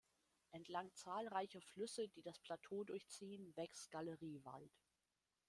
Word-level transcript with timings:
Entlang 0.49 0.89
zahlreicher 0.95 1.61
Flüsse, 1.61 2.07
die 2.09 2.23
das 2.23 2.39
Plateau 2.39 2.83
durchziehen, 2.83 3.55
wächst 3.55 3.91
Galeriewald. 3.91 4.73